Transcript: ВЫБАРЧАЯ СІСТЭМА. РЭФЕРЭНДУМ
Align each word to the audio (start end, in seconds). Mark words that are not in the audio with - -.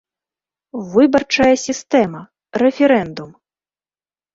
ВЫБАРЧАЯ 0.93 1.55
СІСТЭМА. 1.65 2.21
РЭФЕРЭНДУМ 2.61 3.31